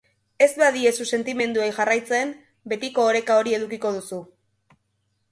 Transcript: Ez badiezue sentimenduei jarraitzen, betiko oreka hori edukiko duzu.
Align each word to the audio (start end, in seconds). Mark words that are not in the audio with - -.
Ez 0.43 0.53
badiezue 0.59 1.05
sentimenduei 1.17 1.67
jarraitzen, 1.75 2.31
betiko 2.73 3.05
oreka 3.11 3.35
hori 3.43 3.53
edukiko 3.59 3.93
duzu. 3.99 4.19